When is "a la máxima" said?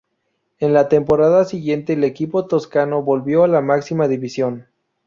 3.43-4.07